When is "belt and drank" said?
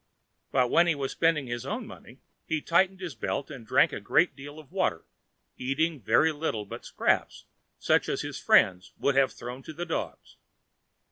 3.13-3.93